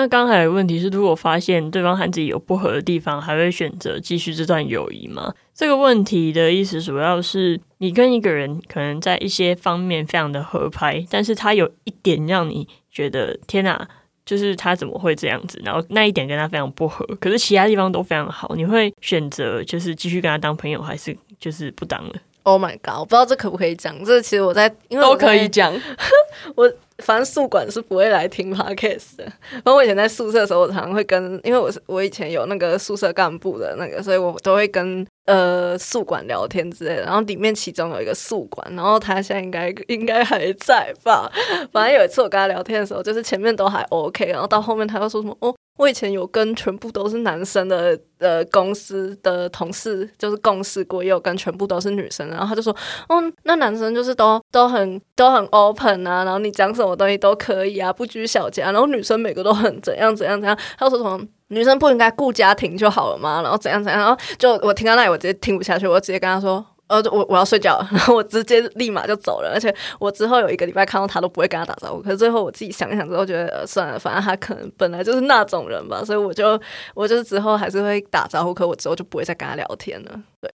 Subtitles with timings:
[0.00, 5.34] 那刚才的问题是，如果发现对方和自己有不合的地方，还会选择继续这段友谊吗？
[5.54, 13.86] 这个问题的意思主要是，你跟一个人可能在一些方面非常的合拍，但是他有一点让你觉得天哪，
[14.24, 15.60] 就是他怎么会这样子？
[15.62, 22.14] 然后那一点跟他非常不合，可是其他地方都非常好，你会选择就是继续跟他当朋友，还是就是不当了？
[22.42, 23.00] Oh my god！
[23.00, 24.02] 我不知道这可不可以讲。
[24.04, 25.72] 这其实我在因为我都可以讲。
[26.56, 29.24] 我反正宿管是不会来听 podcast 的。
[29.24, 37.02] 然后我以前在宿舍的时候，我常常会跟，因为我是我以前有那个宿舍干部的那个，所以我都会跟呃宿管聊天之类的。
[37.02, 41.30] 然后里面其中有一个宿管，然后他现在应该应该还在吧。
[41.72, 45.54] 反正有一次我跟他聊天的时候，就是前面都还 OK，然后到后面他又说什么哦。
[45.76, 52.28] 我以前有跟全部都是男生的呃公司的同事，就是共事过，也有跟全部都是女生。
[52.28, 52.70] 然后他就说，
[53.08, 58.60] 哦，那男生就是都都很都很 open 啊，然后你讲什么东西都可以啊，不拘小节。
[58.60, 60.58] 然后女生每个都很怎样怎样怎样。
[60.76, 61.18] 他说什么
[61.50, 63.42] 女生不应该顾家庭就好了吗？
[63.42, 64.00] 然后怎样怎样。
[64.00, 66.64] 然后就我听到那里，我直接听不下去，我直接跟他说。
[66.90, 72.02] 呃，我我要睡觉， 然后我直接立马就走了，而且我之后有一个礼拜看到他都不会跟他打招呼。
[72.02, 76.60] 可是最后我自己想一想之后，觉得、呃、算了，反正他可能本来就是那种人吧，所以我就
[76.94, 80.20] 我就是之后还是会打招呼，可我之后就不会再跟他聊天了。
[80.40, 80.52] 对，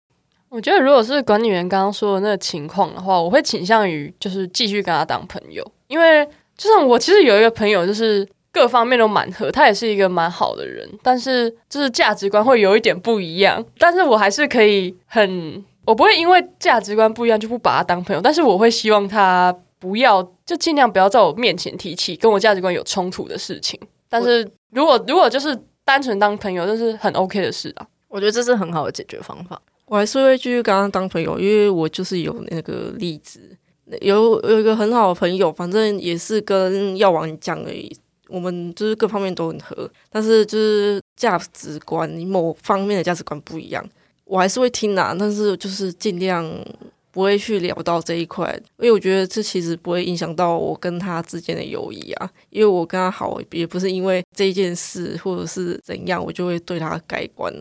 [0.49, 15.65] 我觉得如果是管理员刚刚说的那个情况的话，我会倾向于就是继续跟他当朋友，因为就像我其实有一个朋友，就是各方面都蛮合，他也是一个蛮好的人，但是就是价值观会有一点不一样，但是我还是可以很。
[15.85, 23.77] 我不会因为价值观不一样就不把他当朋友，但是我会希望他不要，就尽量不要在我面前提起跟我价值观有冲突的事情。
[24.09, 27.87] 但是如果如果就是单纯当朋友，这是很 OK 的事啊。
[28.07, 29.61] 我觉得这是很好的解决方法。
[29.87, 33.41] 我还是会继续跟他当朋友，因为我就是有那个例子，
[34.03, 37.91] 有有一个很好的朋友，反正也是跟药王讲而已。
[38.33, 43.85] 我们就是各方面都很合，但是就是价值观某方面的价值观不一样。
[44.25, 46.51] 我还是会听啦，但是就是尽量
[47.11, 52.31] 不会去聊到这一块，因为我觉得这其实不会影响到我跟他之间的友谊啊。
[52.49, 57.53] 因为我跟他好，也不是因为这一件事或者是怎样，我就会对他改观。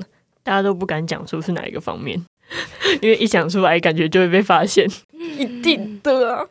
[0.43, 2.17] 大家都不敢讲出是哪一个方面，
[3.01, 4.89] 因为一讲出来，感觉就会被发现。
[5.37, 6.47] 一定的啊。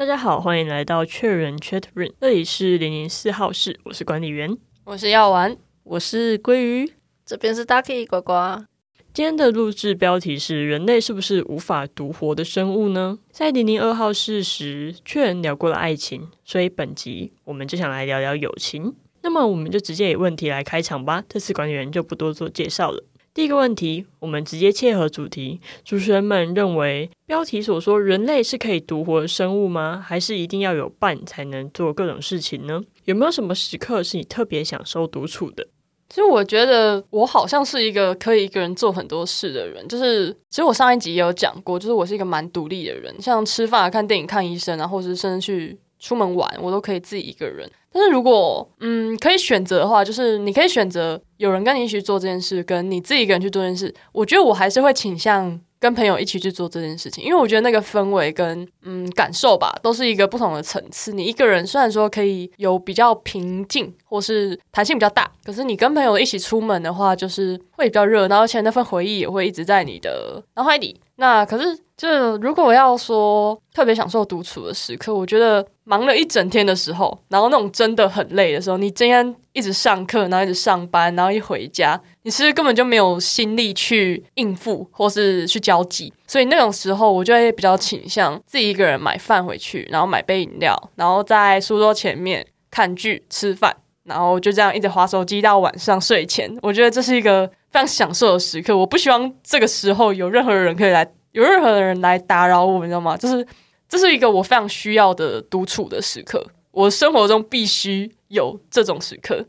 [0.00, 4.56] 大家好，欢迎来到确认 Chat Room，这里是零零四号室，我是管理员。
[4.84, 6.90] 我是药丸，我是鲑鱼，
[7.26, 8.64] 这边是 Ducky 呱呱。
[9.12, 18.94] 今天的录制标题是“人类是不是无法独活的生物呢？”在零零二号室时，确认聊过了爱情，所以本集我们就想来聊聊友情。
[19.20, 21.22] 那么，我们就直接以问题来开场吧。
[21.28, 23.04] 这次管理员就不多做介绍了。
[23.32, 25.60] 第一个问题，我们直接切合主题。
[25.84, 30.04] 主持人们认为，标题所说人类是可以独活的生物吗？
[30.04, 32.82] 还是一定要有伴才能做各种事情呢？
[33.04, 35.68] 有没有什么时刻是你特别享受独处的？
[36.08, 47.70] 其实我觉得我好像是一个可以一个人做很多事的人，就是其实我上一集也有讲过，就是我是一个蛮独立的人，像吃饭、看电影、看医生啊，或是甚至去出门玩，我都可以自己一个人。
[47.92, 55.60] 但是如果嗯可以选择的话，就是你可以选择有人跟你一起做这件事，跟你自己一个人去做这件事，我觉得我还是会倾向。
[55.80, 61.10] 跟朋友一起去做这件事情，因为我觉得那个氛围跟嗯感受吧，都是一个不同的层次。
[61.10, 71.00] 你一个人虽然说可以有比较平静，或是弹性比较大，可是你跟朋友一起出门的话，就是会比较热闹，而且那份回忆也会一直在你的脑海里。
[71.16, 96.50] 那可是，就如果我要说特别享受独处的时刻，我觉得忙了一整天的时候，然后那种真的很累的时候，你今天一直上课，然后一直上班，然后一回家，你其实根本就没有心力去应付或是去交际，所以那种时候，我就会比较倾向自己一个人买饭回去，然后买杯饮料，然后在书桌前面看剧、吃饭，然后就这样一直划手机到晚上睡前。
[96.62, 103.16] 我觉得这是一个非常享受的时刻，我不希望这个时候有任何人可以来，有任何的人来打扰我，你知道吗？
[103.16, 103.46] 就是
[103.88, 109.46] 这是一个我非常需要的独处的时刻，我生活中必须有这种时刻。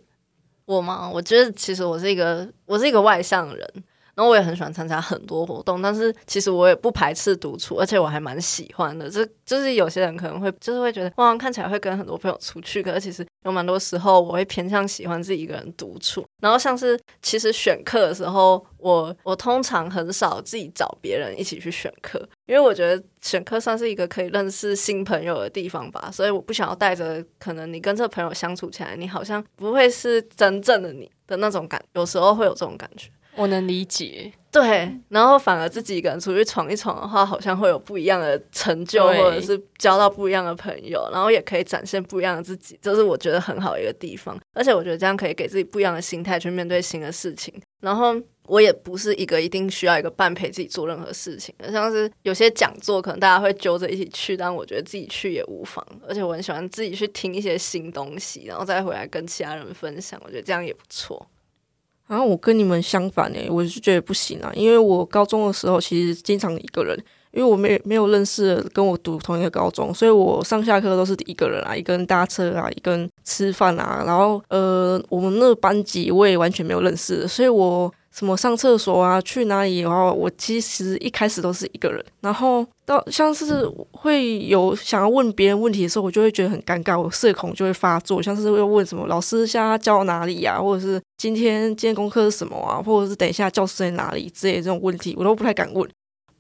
[0.66, 1.10] 我吗？
[1.14, 3.84] 我觉得其实我是一个我是一个外向人，
[4.16, 9.10] 然后我也很喜欢参加很多活动，但是其实我也不排斥独处，而且我还蛮喜欢的。
[9.10, 16.26] 这就是有些人可能会就是会觉得，哇，看起来会跟很多朋友出去，可是其实有蛮多时候我会偏向喜欢自己一个人独处。
[16.42, 33.10] 然后像是其实选课的时候，我我通常很少自己找别人一起去选课，因为我觉得选课算是一个可以认识新朋友的地方吧，所以我不想要带着可能你跟这朋友相处起来，你好像不会是真正的你的那种感，有时候会有这种感觉。
[33.36, 34.32] 我能理解。
[34.52, 44.38] 对，然后反而自己一个人出去闯一闯的话，好像会有不一样的成就，或者是交到不一样的朋友，然后也可以展现不一样的自己，这是我觉得很好的一个地方。
[44.54, 47.54] 而且我觉得这样可以给自己不一样的心态去面对新的事情。
[47.80, 48.14] 然后
[48.48, 55.86] 我也不是一个一定需要一个伴陪自己做任何事情的，像是有些讲座可能大家会揪着一起去，但我觉得自己去也无妨。
[56.06, 61.26] 而且我很喜欢自己去听一些新东西，然后再回来跟其他人分享，我觉得这样也不错。
[62.12, 95.90] 然后我跟你们相反诶，我是觉得不行啊，因为我高中的时候其实经常一个人，因为我没没有认识跟我读同一个高中，所以我上下课都是一个人啊，一个人搭车啊，一个人吃饭啊，然后呃，我们那个班级我也完全没有认识，所以我什么上厕所啊，去哪里然后，我其实一开始都是一个人，然后到像是会有想要问别人问题的时候，我就会觉得很尴尬，我社恐就会发作，像是会问什么老师现在教哪里呀、或者是今天今天功课是什么啊，或者是等一下教室在哪里之类的这种问题，我都不太敢问。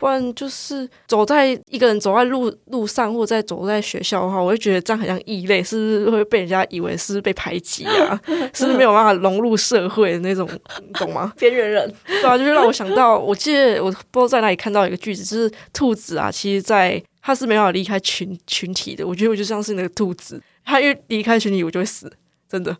[0.01, 8.19] 不然就是走在一个人走在路路上，或者在走在学校的话，我会觉得这样很像异类，是不是会被人家以为是被排挤啊？
[8.51, 10.49] 是不是没有办法融入社会的那种，
[10.83, 11.31] 你懂吗？
[11.37, 19.05] 边缘人，对啊，就是让我想到，我记得我不知道在哪里看到一个句子，就是兔子啊，其实在它是没办法离开群群体的。
[19.05, 22.11] 我觉得我就像是那个兔子，它一离开群体，我就会死，
[22.49, 22.75] 真的。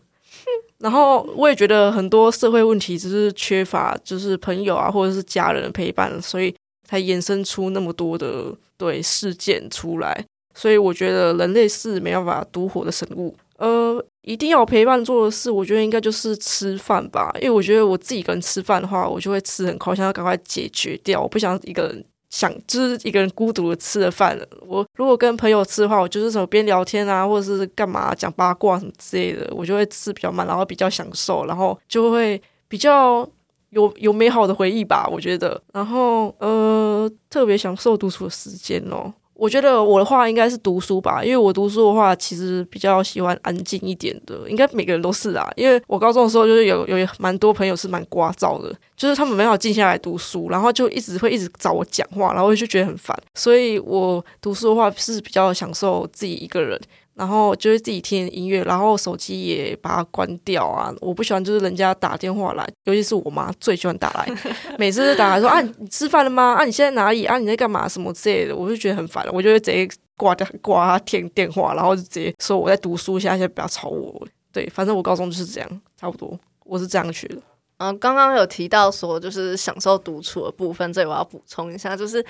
[0.80, 6.52] 然后我也觉得很多社会问题只是缺乏就是朋友啊或者是家人的陪伴，所以
[6.92, 10.24] 才衍生出那么多的对事件出来。
[10.54, 13.34] 所以我觉得人类是没办法独活的生物。
[13.58, 17.32] 呃，一定要陪伴做的事，我觉得应该就是吃饭吧。
[17.36, 24.46] 因为我觉得我自己一个人吃饭的话，我就会吃很快，想要赶快解决掉，我不想一个人想就是一个人孤独的吃了饭了。
[24.62, 33.28] 我如果跟朋友吃的话，我就是什么边聊天啊，或者是干嘛讲八卦什么之类的，我就会吃比较慢，然后比较享受，然后就会比较
[33.72, 35.62] 有有美好的回忆吧，我觉得。
[35.74, 39.12] 然后呃，特别享受独处的时间哦。
[39.34, 45.52] 我觉得我的话应该是读书吧，因为我读书的话其实比较喜欢安静一点的，应该每个人都是啊。
[45.56, 53.20] 因为我高中的时候就是有有蛮多朋友是蛮聒噪的，就是他们没有静下来读书，然后就一直会一直找我讲话，然后就觉得很烦。
[53.34, 56.80] 所以我读书的话是比较享受自己一个人，
[57.14, 60.94] 然后就是自己听音乐，然后手机也把它关掉啊。
[61.02, 64.28] 我不喜欢就是人家打电话来，尤其是我妈最喜欢打来，
[64.80, 66.56] 每次打来说啊你吃饭了吗？
[66.58, 67.26] 啊你现在哪里？
[67.26, 67.88] 啊你在干嘛？
[67.88, 69.88] 什么之类的，我就觉得很烦了，我就会直接
[70.18, 74.28] 挂掉挂他电电话，然后就直接说我在读书，现在先不要吵我。
[74.54, 77.38] 对，反正我高中就是这样，差不多，我是这样去的。
[77.78, 82.24] 嗯，刚刚有提到说就是享受独处的部分，这里我要补充一下，就是，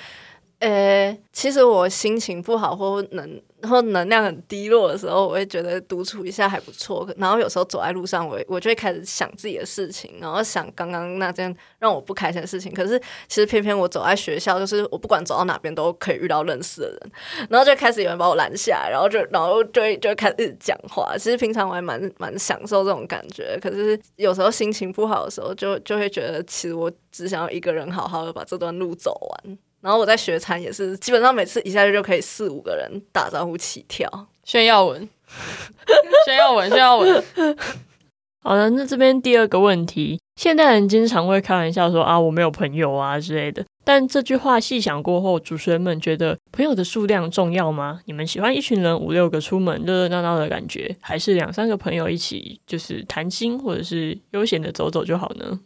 [0.62, 7.08] 呃，其实我心情不好或能或能量很低落的时候，我会觉得独处一下还不错。
[7.18, 12.72] 然后有时候走在路上，我我就会开始想自己的事情，然后想刚刚那件让我不开心的事情。
[12.72, 17.12] 可是其实偏偏我走在学校，就是我不管走到哪边都可以遇到认识的人，
[17.50, 21.18] 然后就开始有人把我拦下，然后就然后就就开始讲话。
[21.18, 29.12] 其实平常我还蛮蛮享受这种感觉，可是有时候心情不好的时候，就就会觉得其实我只想要一个人好好的把这段路走
[29.44, 29.58] 完。
[29.82, 34.28] 然后我在学餐也是，基本上每次一下去就可以四五个人打招呼起跳。
[34.44, 35.10] 炫耀文，
[36.26, 37.24] 炫耀文，炫耀文。
[38.44, 43.64] 好的，那这边第二个问题，现代人经常会开玩笑说啊，我没有朋友啊之类的。
[43.84, 48.02] 但这句话细想过后，主持人们觉得朋友的数量重要吗？
[48.06, 55.60] 你们喜欢一群人五六个出门热热闹闹的感觉，还是两三个朋友一起就是谈心或者是悠闲的走走就好呢？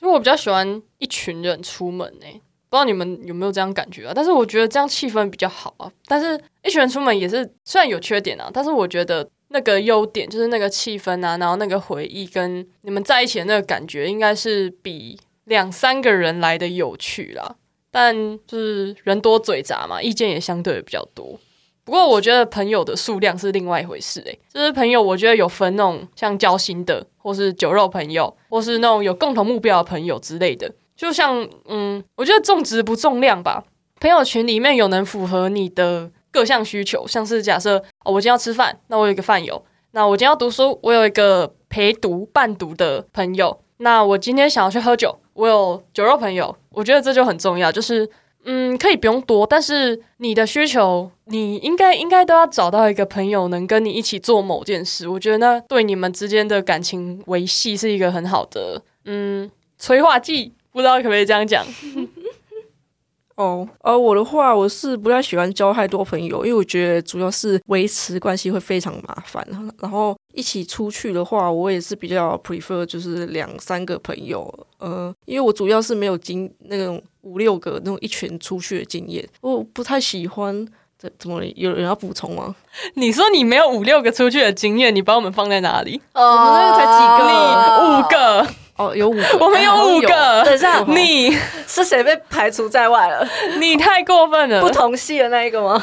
[0.00, 2.26] 因为我比较喜欢一群人出门呢、
[2.74, 4.12] 不知道你们有没有这样感觉啊？
[4.12, 5.88] 但是我觉得这样气氛比较好啊。
[6.06, 17.54] 但是一群人出门也是虽然有缺点啊，但是我觉得那个优点就是那个气氛啊，然后那个回忆跟你们在一起的那个感觉，应该是比两三个人来的有趣啦。
[17.92, 18.12] 但
[18.44, 21.38] 就是人多嘴杂嘛，意见也相对比较多。
[21.84, 30.72] 不过我觉得朋友的数量是另外一回事、欸，就是朋友，我觉得有分那种像交心的，或是酒肉朋友，或是那种有共同目标的朋友之类的。
[30.96, 33.64] 就像嗯，我觉得重质不重量吧。
[34.00, 39.56] 朋友群里面有能符合你的各项需求，像是假设哦，我今天要吃饭，那我有一个饭友；
[39.92, 46.54] 那我今天要读书，我有一个陪读伴读的朋友；那我今天想要去喝酒，我有酒肉朋友。
[46.70, 48.08] 我觉得这就很重要，就是
[48.44, 55.08] 嗯，可以不用多，但是你的需求，你应该应该都要找到一个朋友能跟你一起做某件事。
[55.08, 60.52] 我觉得那对你们之间的感情维系是一个很好的嗯催化剂。
[60.74, 61.64] 不知道可不可以这样讲？
[63.36, 69.46] 哦，而我的话，我是不太喜欢交太多朋友，因为我觉得主要是维持关系会非常麻烦。
[69.80, 80.66] 然后一起出去的话，我也是比较 prefer 就是两三个朋友，呃，因为我主要是没有经那种五六个那种一群出去的经验，我不太喜欢。
[80.96, 82.54] 怎怎么有人要补充吗？
[82.94, 86.00] 你说你没有五六个出去的经验，你把我们放在哪里？
[86.14, 87.34] 我们那个才几个你
[87.82, 88.63] 五个。
[88.76, 90.42] 哦，有五个， 我们有五个。
[90.44, 91.30] 等一下，你
[91.66, 93.26] 是谁被排除在外了？
[93.58, 94.60] 你太过分了。
[94.60, 95.80] 不同系的那一个吗？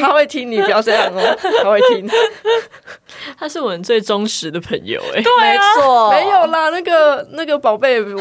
[0.00, 1.38] 他会听你，不要这样哦。
[1.62, 2.08] 他会听，
[3.38, 5.00] 他是我们最忠实的朋友。
[5.14, 6.68] 哎，对没错，没有啦。
[6.68, 8.20] 那个那个宝贝，我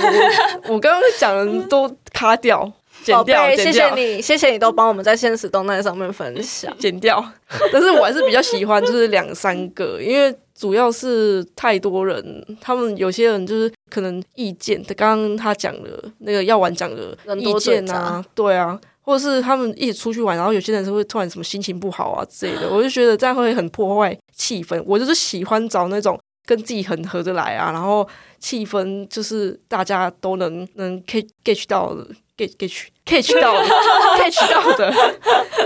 [0.67, 2.71] 我刚刚讲的都卡掉。
[3.03, 7.23] 剪掉，谢谢你，谢谢你都帮我们在现实动态上面分享，剪掉。
[7.71, 24.81] 但是我还是比较喜欢，就是两三个，因为主要是太多人，他们有些人就是可能意见，他刚刚他讲的那个药丸讲的意见啊，对啊，或者是他们一起出去玩，然后有些人是会突然什么心情不好啊之类的，我就 觉得这样会很破坏气氛。
[24.85, 28.07] 我就是喜欢找那种跟自己很合得来啊，然后
[28.39, 32.07] 气氛就是大家都能能 get 到的。
[32.37, 32.71] Get get
[33.05, 33.53] catch 到
[34.17, 34.93] catch 到的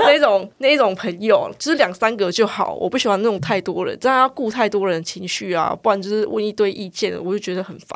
[0.04, 2.74] 那种那种朋友，就是两三个就好。
[2.76, 7.90] 我不喜欢那种太多人，这样要顾太多人情绪啊，不然就是问一堆意见，我就觉得很烦。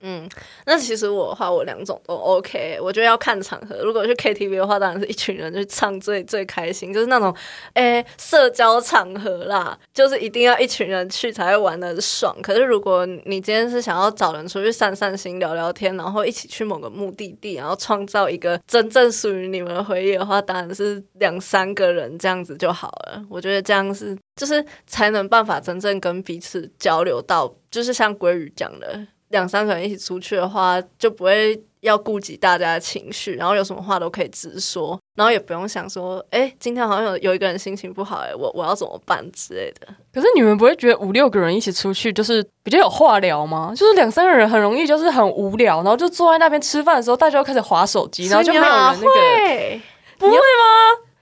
[0.00, 0.28] 嗯，
[0.64, 2.78] 那其实我的话，我两种都 OK。
[2.80, 3.76] 我觉得要看场合。
[3.82, 7.34] 如果去 KTV 的话，当然是一群人去唱最最开心，就是那种
[7.74, 12.36] 诶社交场合啦，就是一定要一群人去才会玩的爽。
[12.42, 23.20] 可是如果你今天是想要找人出去散散心、聊聊天，然后一起去某个目的地，然后创造一个真正属于你们的回忆的话，当然是两三个人这样子就好了。
[23.28, 29.04] 我觉得这样是就是才能办法真正跟彼此交流到，就是像鲑鱼讲的。
[29.28, 39.86] 两三个人一起出去的话，就不会要顾及大家的情绪，然后有什么话都可以直说，然后也不用想说，哎，今天好像有有一个人心情不好，哎，我我要怎么办之类的。
[40.12, 43.72] 可是你们不会觉得五六个人一起出去就是比较有话聊吗？
[43.76, 49.80] 就是两三个人很容易就是很无聊，然后就坐在那边吃饭的时候，大家就开始划手机， 然后就没有人那个，
[50.18, 50.42] 不会吗？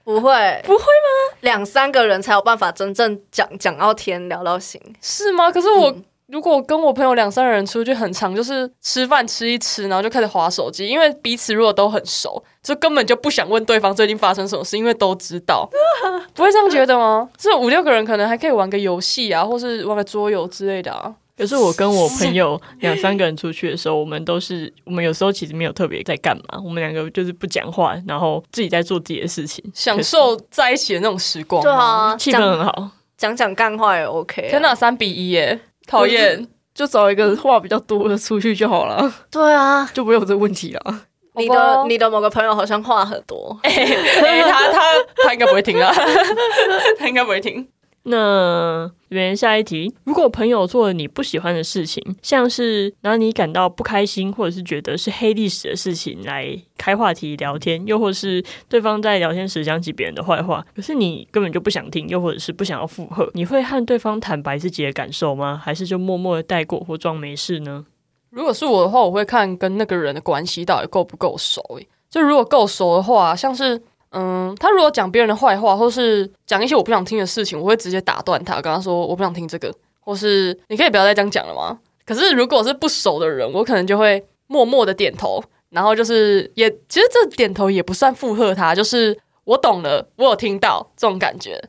[0.03, 1.37] 不会，不会吗？
[1.41, 5.51] 两三个人才有办法真正讲讲到天，聊到心，是吗？
[5.51, 5.93] 可是我。
[6.27, 15.69] 如果跟我朋友两三个人出去很长，就是吃饭吃一吃，然后就开始划手机，因为彼此如果都很熟，就根本就不想问对方最近发生什么事，因为都知道，
[16.35, 17.29] 不会这样觉得吗？
[17.37, 21.15] 这五六个人可能还可以玩个游戏啊，或是玩个桌游之类的啊。
[21.37, 31.63] 可是我跟我朋友两三个人出去的时候，我们都是我们有时候其实没有特别在干嘛，我们两个就是不讲话，然后自己在做自己的事情，享受在一起的那种时光。
[31.63, 34.47] 对啊，气氛很好，讲讲干话也 OK。
[34.49, 35.59] 天哪，三比一耶！
[35.87, 39.11] 讨厌，就找一个话比较多的出去就好了。
[39.31, 41.01] 对啊，就不有这个问题了。
[41.35, 44.81] 你的你的某个朋友好像话很多， 他他
[45.23, 45.93] 他应该不会听啊，
[46.97, 47.67] 他应该不会听。
[48.09, 65.61] 那原下一题，如果朋友做了你不喜欢的事情，像是让你感到不开心，或者是觉得是黑历史的事情来开话题聊天，又或是对方在聊天时讲起别人的坏话，可是你根本就不想听，又或者是不想要附和，你会和对方坦白自己的感受吗？
[65.61, 67.85] 还是就默默的带过或装没事呢？
[68.29, 71.61] 如果是我的话，我会看跟那个人的关系到底够不够熟。
[72.09, 73.81] 就如果够熟的话，像是。
[74.11, 81.77] 嗯，他如果讲别人的坏话，或是讲一些我不想听的事情，我会直接打断他，跟他说我不想听这个，或是你可以不要再这样讲了吗？
[82.05, 91.61] 可是如果是不熟的人，我可能就会默默的点头，然后就是也其实这点头也不算附和他，就是我懂了，我有听到这种感觉，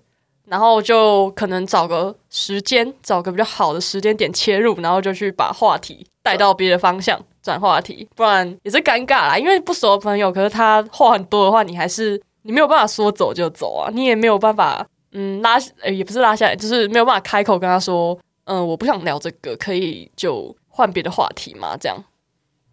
[0.47, 12.23] 然后就可能找个时间，找个比较好的时间点切入，然后就去把话题带到别的方向转话题，不然也是尴尬啦，因为不熟的朋友，可是他话很多的话，你还是。
[12.43, 15.59] 你没有办法说走就走啊，你也没有办法，嗯，拉，
[15.91, 21.77] 也不是拉下来，就是没有办法开口跟他说，嗯，我不想聊这个，可以就换别的话题嘛？
[21.77, 21.97] 这样。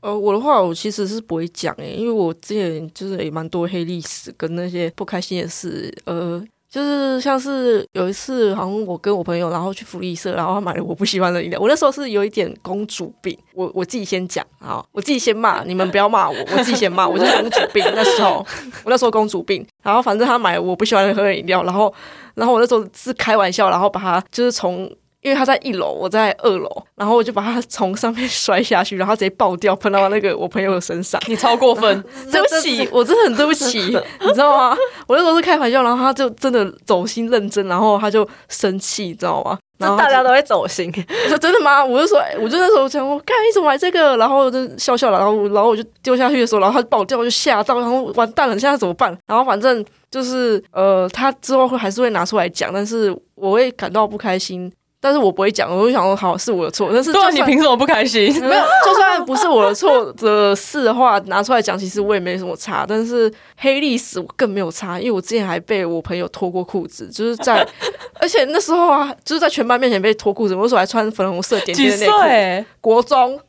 [0.01, 6.43] 呃，我的话，我其实是不会讲诶，因为我之前就是也蛮多黑历史跟那些不开心的事，呃。
[6.75, 11.57] 就是像是有一次，好像我跟我朋友，然后去福利社，然后他买了我不喜欢的饮料。
[11.57, 17.81] 我那时候是有一点公主病，我我自己先讲啊，我自己先骂，你们不要骂我，我自己先骂，我就是公主病。
[17.95, 18.45] 那时候
[18.83, 21.93] 我那时候公主病，然后反正他买我不喜欢喝的饮料，然后
[22.33, 24.93] 然后我那时候是开玩笑，然后把他就是从。
[25.25, 31.19] 因为他在一楼，我在二楼，然后我就把他从上面摔下去，然后直接爆掉，喷到那个我朋友的身上。
[31.27, 31.99] 你超过分，
[32.31, 34.77] 对不起，我真的很对不起，你知道吗？
[35.07, 39.57] 我那时候是开玩笑，然后他就真的走心认真，然后他就生气，你知道吗？
[39.79, 40.93] 然后这大家都会走心。
[40.95, 41.83] 我 说真的吗？
[41.83, 49.17] 我就说，我就那时候想，我看你怎么来这个，然后我就笑笑了，然后然后我就丢下去的时候，然后他爆掉，我就吓到，然后完蛋了，现在怎么办？
[49.25, 54.71] 然后反正就是呃，他之后会还是会拿出来讲，但是我会感到不开心，
[55.05, 58.23] 但是我不会讲，我就想说好是我的错，但是对你凭什么不开心？
[58.41, 62.83] 没有，就算不是我的错的事的话，拿出来讲，其实我也没什么差。
[62.87, 67.63] 但是黑历史我更没有差，因为我之前还被我朋友脱过裤子，就是在，
[68.19, 70.55] 而且那时候啊，就是在全班面前被脱裤子。
[70.55, 72.89] 我那时候还穿粉红色点几点的 内裤。
[72.89, 73.39] 国中，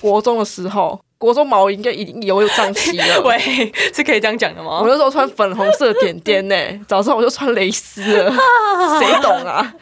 [0.00, 3.20] 国中的时候，国中毛应该已经有有胀气了。
[3.22, 3.38] 喂，
[3.94, 4.88] 是可以这样讲的吗我？
[4.88, 6.56] 那时候穿粉红色点点呢、
[6.88, 8.32] 早上我就穿蕾丝了，
[8.98, 9.72] 谁懂啊？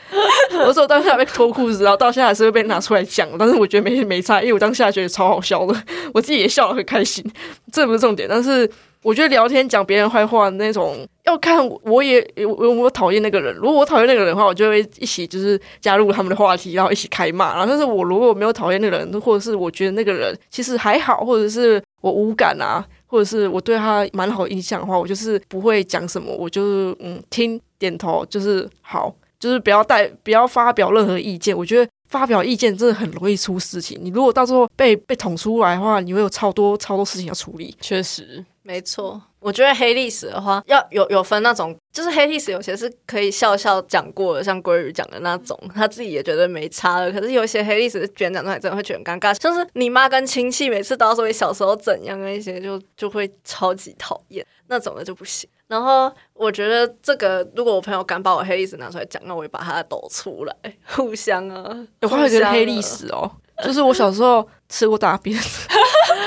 [0.52, 5.74] 我那时候当下被脱裤子，然后到现在还是会被拿出来讲，但是我觉得没没差，因为我当下觉得超好笑的，
[6.12, 7.24] 我自己也笑得很开心，
[7.72, 8.28] 这不是重点。
[8.28, 8.70] 但是
[9.02, 17.54] 我觉得聊天讲别人坏话那种，要看我也我我我讨厌那个人，如果我讨厌那个人的话，我就会一起就是加入他们的话题，然后一起开骂。
[17.54, 31.56] 然后但是我如果没有讨厌那个人，或者是我觉得那个人其实还好，或者是我无感啊，或者是我对他蛮好印象的话，我就是不会讲什么，我就是嗯听点头，就是好，就是不要带不要发表任何意见。
[31.56, 37.74] 我觉得发表意见真的很容易出事情，你如果到时候被被捅出来的话，你会有超多超多事情要处理。
[37.80, 47.10] 确实，没错，我觉得黑历史的话，要有有分那种，就是黑历史有些是可以笑笑讲过的，像鲑鱼讲的那种，他自己也觉得没差了。
[47.10, 55.50] 可是有一些黑历史别人讲出来，真的会觉得很尴尬，像是你妈跟亲戚每次都要说你小时候怎样那一些，就就会超级讨厌那种的就不行。
[55.66, 60.54] 然后我觉得这个，如果我朋友敢把我黑历史拿出来讲，那我会把他抖出来，
[60.86, 63.28] 互相啊，我还有一互相啊个黑历史哦，
[63.64, 65.36] 就是我小时候吃过大便，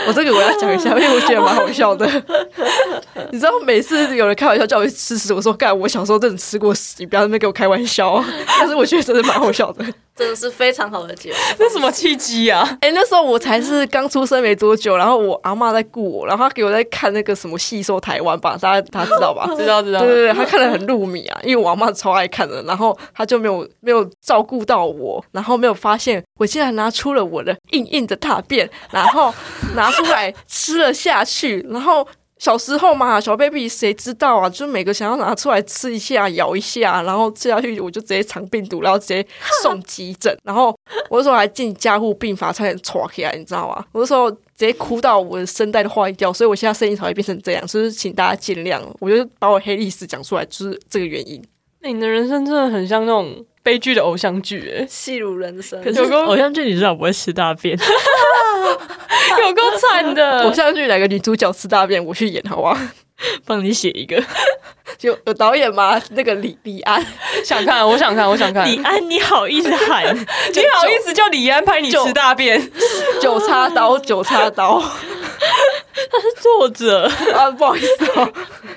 [0.07, 2.05] 我这个我要讲一下，因为我觉得蛮好笑的。
[3.31, 8.25] 你知道，每次有人开玩笑叫我去吃屎，我说干，我小时候真的吃过屎，你不要在那边给我开玩笑哦。
[8.59, 9.85] 但是我觉得真的蛮好笑的。
[10.15, 11.39] 真的是非常好的结果。
[11.57, 12.77] 这什么契机啊？
[12.81, 19.47] 哎、那时候我才是刚出生没多久，然后我阿妈在雇我，然后她给我在看那个什么《戏说台湾》吧，大家大家知道吧？
[19.57, 29.33] 知道知道对，对对，他看的很入迷啊，因为我阿妈超爱看的，然后她就没有没有照顾到我，然后没有发现我竟然拿出了我的硬硬的大便，然后
[29.75, 32.07] 拿出来吃了下去，然后。
[32.43, 34.49] 小时候嘛，小 baby 谁知道啊？
[34.49, 39.25] 就每个想要拿出来吃一下、咬一下，然后吃下去我就直接肠病毒，然后直接
[39.61, 40.35] 送急诊。
[40.43, 40.77] 然后
[41.09, 43.85] 我那时候还进加护病房，差点戳起来，你知道吗？
[43.93, 48.81] 我那时候直接哭到我的声带都坏掉，所以我现在声音才会变成这样，就是请大家见谅。
[48.99, 51.41] 我就把我黑历史讲出来，就是这个原因。
[51.79, 57.77] 那你的人生真的很像那种悲剧的偶像剧，哎，戏如人生，可是有个偶像剧你知道我不会吃大便，
[59.39, 60.41] 有够惨的。
[60.43, 62.77] 偶像剧哪个女主角吃大便，我去演，好不好？
[63.45, 64.21] 帮你写一个。
[64.99, 66.01] 有有导演吗？
[66.11, 67.03] 那个李李安，
[67.45, 68.69] 想看，我想看，我想看。
[68.69, 70.03] 李安，你好意思喊？
[70.13, 72.61] 你好意思叫李安拍你吃大便？
[73.21, 74.83] 九叉刀，九叉刀
[76.41, 77.49] 作者啊！
[77.51, 78.31] 不好意思哦，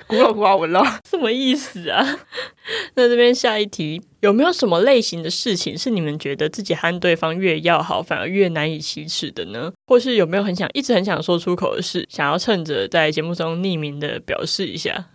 [0.07, 0.83] 孤陋寡闻了。
[1.09, 2.05] 什么意思啊？
[2.94, 9.72] 那这边下一题，有没有什么类型的事情是你们觉得自己和对方越要好，反而越难以启齿的呢？
[9.87, 15.07] 或是有没有很想一直很想说出口的事，想要趁着在节目中匿名的表示一下？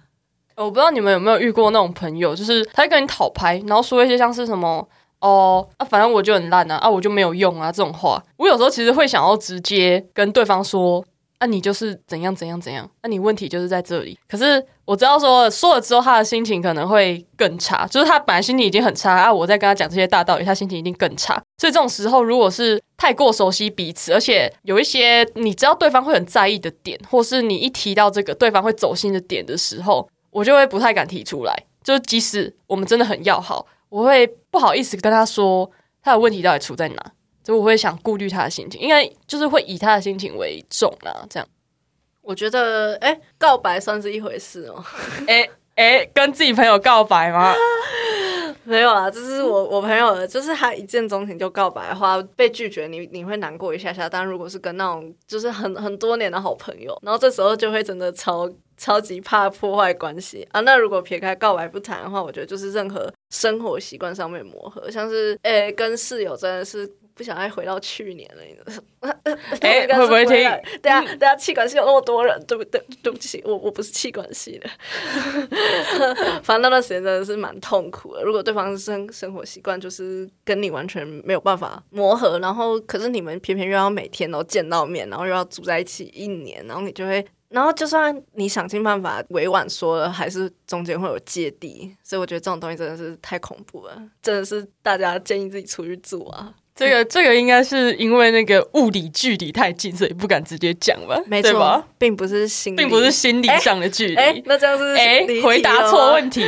[0.57, 4.87] 我不知道你们有没有遇过那种朋友，就是他会跟你讨拍，然后说一些像是什么
[5.21, 8.21] 哦啊，反正我就很烂啊，啊我就没有用啊这种话。
[8.37, 11.03] 我有时候其实会想要直接跟对方说，
[11.41, 14.15] 啊你就是怎样怎样怎样，啊你问题就是在这里。
[14.29, 21.33] 可是我知道说说了之后，他的心情可能会更差，就是他本来心情已经很差啊，我在跟他讲这些大道理，他心情一定更差。
[21.57, 31.65] 所以这种时候，如果是太过熟悉彼此，而且有一些你知道对方会很在意的点，或是你一提到这个对方会走心的点的时候，我就会不太敢提出来。
[31.83, 35.67] 就即使我们真的很要好，我会不好意思跟他说
[36.03, 37.11] 他的问题到底出在哪，
[37.43, 41.25] 就我会想顾虑他的心情，应该就是会以他的心情为重啦。
[41.29, 41.47] 这样，
[42.21, 44.83] 我觉得，哎、告白算是一回事哦。
[45.27, 47.53] 哎哎，跟自己朋友告白吗？
[48.63, 54.07] 没有啊，就是我我朋友的，就是他一见钟情就告白的话，被拒绝你你会难过一下下。
[54.07, 60.59] 但如果是跟那种就是很很多年的好朋友，然后这时候就会真的超超级怕破坏关系啊。
[60.61, 66.87] 那如果撇开告白不谈的话，我觉得就是任何生活习惯上面磨合，像是诶、跟室友真的是。
[67.21, 69.09] 不想再回到去年了，你知道？
[69.61, 70.35] 诶应该是会不会听？
[70.81, 72.83] 对啊，对啊，气管系有那么多人，对不对？
[73.03, 74.67] 对不起，我我不是气管系的。
[76.41, 78.23] 反正那段时间真的是蛮痛苦的。
[78.23, 96.53] 如果对方生生活习惯就是跟你完全没有办法磨合，然后可是你们偏偏又要每天都见到面，然后又要住在一起一年，然后你就会然后就算你想尽办法委婉说了，还是中间会有芥蒂，所以我觉得这种东西真的是太恐怖了，真的是大家建议自己出去住啊。
[96.81, 101.21] 这个这个应该是因为那个物理距离太近，所以不敢直接讲吧？
[101.27, 104.15] 没错？，并不是心理，并不是心理上的距离。
[104.15, 106.43] 哎、哎、那这样是离题回答错问题。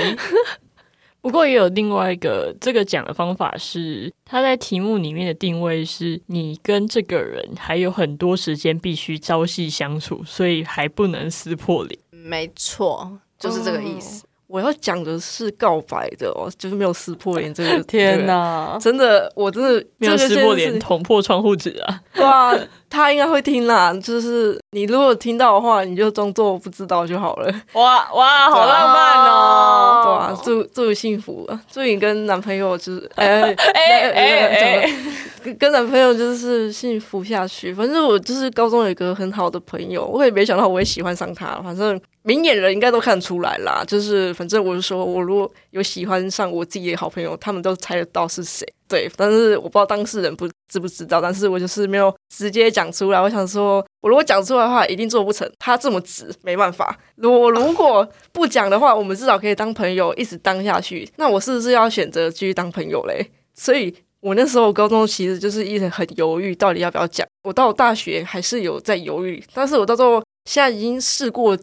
[1.21, 11.99] 不过也有另外一个这个讲的方法是，他在题目里面的定位是你跟这个人还有很多时间必须朝夕相处，所以还不能撕破脸。
[12.09, 14.25] 没错，就是这个意思。
[14.53, 17.81] 我要讲的是告白的哦，就是没有撕破脸这个。
[17.89, 18.77] 天哪！
[18.79, 21.99] 真的，我真的 没有撕破脸，捅破窗户纸啊！
[22.13, 22.53] 对啊，
[22.87, 23.91] 他应该会听啦。
[23.95, 27.51] 就是你如果听到的话，你就装作不知道就好了。
[27.73, 30.03] 哇哇，好浪漫哦！
[30.05, 34.93] 对啊，祝祝你幸福，祝你跟男朋友就是哎哎哎哎，
[35.43, 37.73] 跟跟男朋友就是幸福下去。
[37.73, 41.59] 反正我就是高中有一个很好的朋友，我也没想到我会喜欢上他。
[41.63, 43.83] 反正明眼人应该都看出来啦。
[43.87, 48.67] 就是反正我就说我如果有喜欢上我自己的好朋友，他们都猜得到是谁。
[48.87, 53.19] 对，但是我不知道当事人不知不知道，但是我就是没有直接讲出来。
[53.19, 55.49] 我想说，我如果讲出来的话，一定做不成。
[55.57, 56.95] 他这么直，没办法。
[57.17, 61.09] 我如果不讲的话，我们至少可以当朋友，一直当下去。
[61.15, 63.31] 那我是不是要选择继续当朋友嘞？
[63.55, 67.27] 所以我那时候高中其实就是一直很犹豫，到底要不要讲。
[67.43, 71.57] 我到大学还是有在犹豫，但是我到时候现在已经试过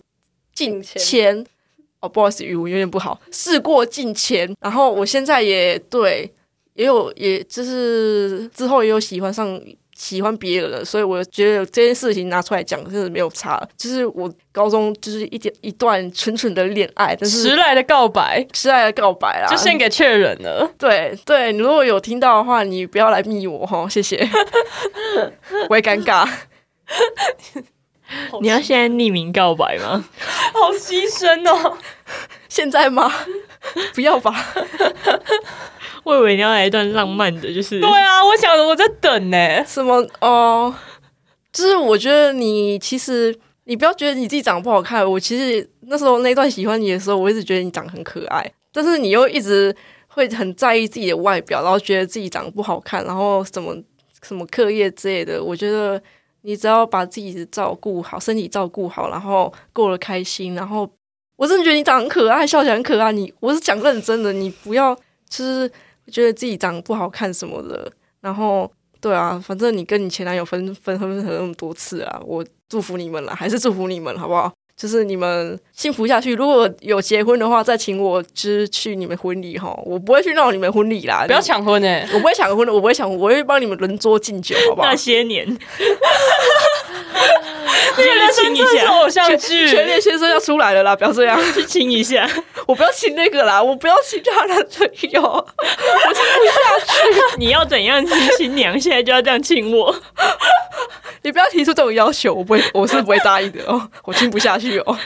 [0.55, 1.47] 近近前。
[2.01, 3.21] 哦，不好意思，语文有点不好。
[3.31, 6.33] 事过境迁，然后我现在也对，
[6.73, 9.61] 也有，也就是之后也有喜欢上
[9.95, 13.63] 喜欢别人了，所以我觉得这件事情拿出来讲，真的没有差。
[13.77, 20.73] 就是我高中就是一点一段纯纯的恋爱，但是迟来的告白迟来的告白啦，就献给确认了。
[20.79, 24.17] 对对，你如果有听到的话，你不要来密我哈，谢谢，
[25.69, 26.27] 我会尴尬。
[28.41, 30.05] 你要现在匿名告白吗？
[30.53, 31.79] 好牺牲哦！
[32.49, 33.11] 现在吗？
[33.95, 34.35] 不要吧。
[36.03, 39.65] 我以为你要来一段浪漫的，就是对啊，我想着我在等呢。
[39.67, 40.75] 什么哦？
[41.53, 45.09] 就是我觉得你其实你不要觉得你自己长得不好看。
[45.09, 49.75] 我其实那时候那段喜欢你的时候，我一直觉得你长得很可爱，但是你又一直
[50.09, 53.77] 会很在意自己的外表，然后觉得自己长得不好看，然后什么
[54.23, 55.43] 什么课业之类的。
[55.43, 56.01] 我觉得
[56.43, 60.89] 你只要把自己的照顾好，身体照顾好，然后过得开心，然后
[61.37, 63.13] 我真的觉得你长得很可爱，笑起来很可爱。
[63.13, 64.95] 你我是讲认真的，你不要
[65.29, 65.71] 就是
[66.11, 68.71] 觉得自己长得不好看什么的，然后。
[69.03, 74.53] 对啊，反正你跟你前男友分分分合那么多次啊，我祝福你们了，还是祝福你们好不好？
[74.81, 76.35] 就是你们幸福下去。
[76.35, 82.09] 如果有结婚的话，再请我就是去你们婚礼哈，我不会去闹你们婚礼啦，不要，抢婚哎！
[82.15, 84.97] 我不会抢婚的，我不会抢婚，我会帮你们轮桌敬酒，好不好那？
[84.97, 85.47] 些年，
[87.97, 92.29] 这个亲一下真的是偶像剧，全脸先生要出来了啦，不要这样，去亲一下。
[92.67, 95.47] 我不要亲那个啦，我不要亲他男朋友，
[97.39, 98.79] 你要怎样亲新娘？
[98.79, 99.95] 现在就要这样亲我。
[101.23, 104.97] 你不要提出这种要求，我不会，我是不会答应的哦，我亲不下去哦，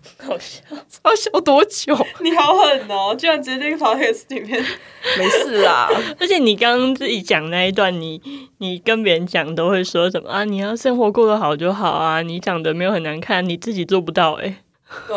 [0.24, 0.60] 好笑。
[1.04, 1.96] 要笑多久？
[2.20, 3.14] 你好狠哦！
[3.16, 4.62] 居然直接这个 podcast 里面，
[5.18, 8.20] 没事啦，而且你刚刚自己讲那一段，你
[8.58, 10.44] 你跟别人讲都会说什么啊？
[10.44, 14.62] 你要生活过得好就好啊，你长得没有很难看，你自己做不到哎、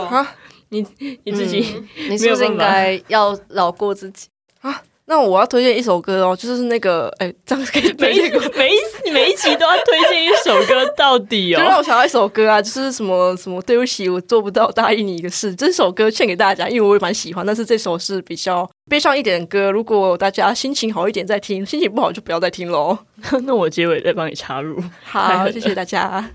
[0.10, 0.36] 啊。
[0.70, 0.86] 你
[1.26, 1.60] 你自己、
[2.10, 4.30] 你是不是应该要饶过自己？
[5.12, 8.41] 那我要推荐一首歌哦，就是那个，哎、这样可以推 每一荐。
[8.56, 11.58] 每一每一集都要推荐一首歌到底哦。
[11.58, 15.54] 就让我想到一首歌啊，就是什么什么，对不起，我做不到答应你一个事。
[15.54, 19.69] 这首歌献给大家，因为我也蛮喜欢，但是这首是比较悲伤一点的歌。
[19.69, 22.97] 如果大家心情好一点再听，心情不好就不要再听喽。
[23.43, 24.82] 那我结尾再帮你插入。
[25.04, 26.30] 好，谢谢大家。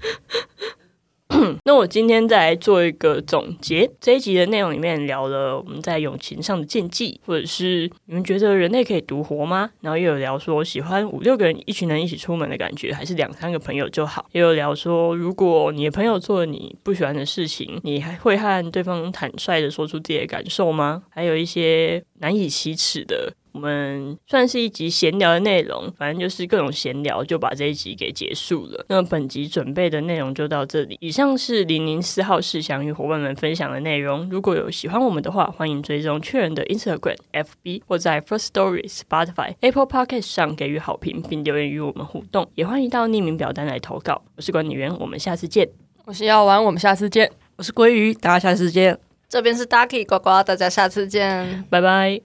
[1.65, 3.91] 那我今天再来做一个总结。
[4.01, 9.71] 这一集的内容里面聊了我们在友情上的禁忌，或者是你们觉得人类可以独活吗？
[9.81, 14.27] 然后又有聊说喜欢五六个人一群人一起出门的感觉，还是两三个朋友就好。
[14.33, 21.03] 也有聊说，如果你的朋友做了你不喜欢的事情，你还会和对方坦率的说出自己的感受吗？
[21.11, 23.35] 还有一些难以启齿的。
[23.57, 28.85] 我们算是一集闲聊的内容，反正就是各种闲聊，就把这一集给结束了。
[28.91, 30.99] 那么本集准备的内容就到这里。
[31.01, 34.29] 以上是零零四号事想与伙伴们分享的内容。
[34.29, 42.47] 如果有喜欢我们的话，欢迎追踪确认的 Instagram、FB 或在 First Story、Spotify、Apple Podcast 上给予好评，并留言与我们互动。
[42.57, 44.21] 也欢迎到匿名表单来投稿。
[44.37, 45.67] 我是管理员，我们下次见，
[46.05, 47.33] 我是药丸，我们下次见。
[47.57, 48.99] 我是鲑鱼，大家下次见。
[49.31, 51.65] 这边是 Ducky 呱呱，大家下次见。
[51.71, 52.21] 拜拜。